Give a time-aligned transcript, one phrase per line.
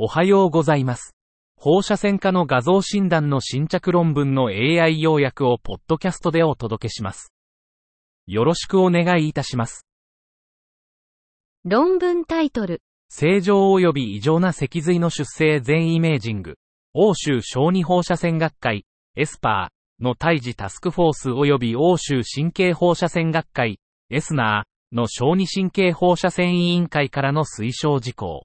[0.00, 1.16] おはようございます。
[1.56, 7.32] 放射線科の画像診断の新着論文の AI 要約をポッドキャストでお届けします。
[8.28, 9.88] よろしくお願いいたします。
[11.64, 12.80] 論文タイトル。
[13.08, 16.54] 正常及び異常な脊髄の出生前イメージング、
[16.94, 18.84] 欧州小児放射線学会、
[19.16, 23.80] ESPRの胎児タスクフォース及び欧州神経放射線学会、
[24.10, 28.44] エスナーの小児神経放射線委員会からの推奨事項。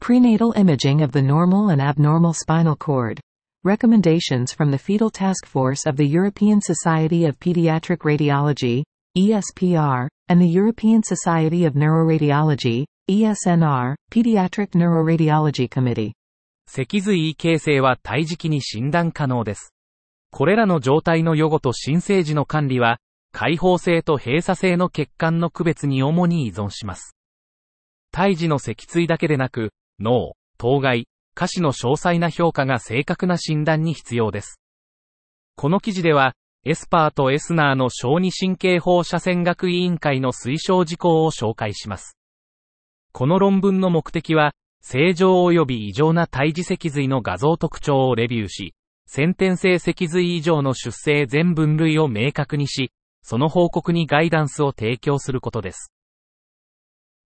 [0.00, 3.20] Prenatal imaging of the normal and abnormal spinal cord.
[3.64, 8.84] Recommendations from the Fetal Task Force of the European Society of Pediatric Radiology,
[9.16, 16.12] ESPR, and the European Society of Neuroradiology, ESNR, Pediatric Neuroradiology Committee.
[16.66, 19.74] 脊髄異形成は胎児期に診断可能です。
[20.30, 22.98] これらの状態の予後と新生児の管理は、
[23.32, 27.16] 開放性と閉鎖性の血管の区別に主に依存します。
[28.12, 29.70] 胎児の脊椎だけでなく、
[30.00, 34.60] 脳、頭蓋、下肢の詳細な評価が正確な診断に必要です。
[35.56, 42.16] この記事では、 ESPRと ESNRの小児神経放射線学委員会の推奨事項を紹介します。
[43.12, 48.74] この論文の目的は、正常及び異常な胎児脊髄の画像特徴をレビューし、
[49.06, 55.92] 先天性脊髄異常の出生前分類を明確にし、その報告にガイダンスを提供することです。